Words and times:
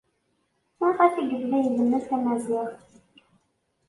Maɣef 0.79 1.15
ay 1.19 1.25
yebda 1.29 1.57
ilemmed 1.61 2.03
tamaziɣt? 2.09 2.79